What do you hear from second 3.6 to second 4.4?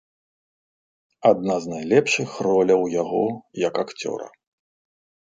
як акцёра.